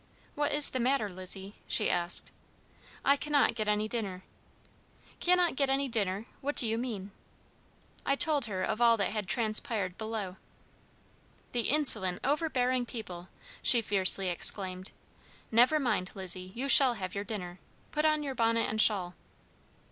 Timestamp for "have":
16.95-17.13